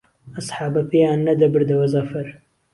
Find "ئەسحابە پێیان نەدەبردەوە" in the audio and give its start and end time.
0.35-1.85